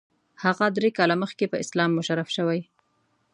[0.43, 2.61] هغه درې کاله مخکې په اسلام مشرف شوی.